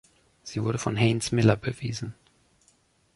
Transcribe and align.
Sie 0.41 0.63
wurde 0.63 0.79
von 0.79 0.95
Haynes 0.97 1.31
Miller 1.31 1.55
bewiesen. 1.55 2.15